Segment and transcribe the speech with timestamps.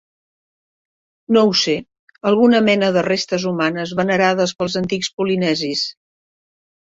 [1.35, 1.73] No ho sé,
[2.29, 5.85] alguna mena de restes humanes venerades pels antics polinesis.